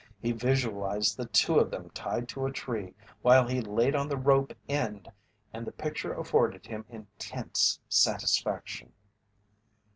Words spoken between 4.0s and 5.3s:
the rope end,